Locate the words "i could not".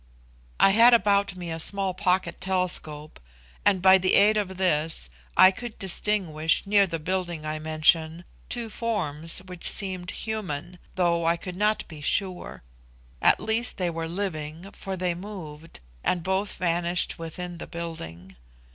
11.25-11.87